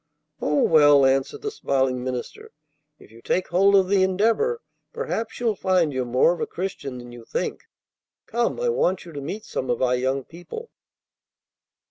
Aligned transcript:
"Oh, 0.41 0.63
well," 0.63 1.05
answered 1.05 1.43
the 1.43 1.51
smiling 1.51 2.03
minister, 2.03 2.51
"if 2.97 3.11
you 3.11 3.21
take 3.21 3.49
hold 3.49 3.75
of 3.75 3.87
the 3.87 4.01
Endeavor, 4.01 4.63
perhaps 4.93 5.39
you'll 5.39 5.53
find 5.55 5.93
you're 5.93 6.05
more 6.05 6.33
of 6.33 6.41
a 6.41 6.47
Christian 6.47 6.97
than 6.97 7.11
you 7.11 7.23
think. 7.23 7.65
Come, 8.25 8.59
I 8.59 8.69
want 8.69 9.05
you 9.05 9.11
to 9.11 9.21
meet 9.21 9.45
some 9.45 9.69
of 9.69 9.79
our 9.83 9.95
young 9.95 10.23
people." 10.23 10.71